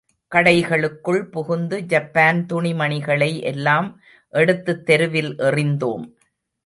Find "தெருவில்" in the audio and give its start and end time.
4.85-5.35